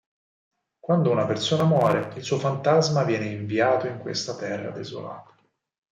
Quando 0.79 1.11
una 1.11 1.27
persona 1.27 1.63
muore, 1.63 2.11
il 2.15 2.23
suo 2.23 2.39
fantasma 2.39 3.03
viene 3.03 3.25
inviato 3.25 3.85
in 3.85 3.99
questa 3.99 4.35
terra 4.35 4.71
desolata. 4.71 5.35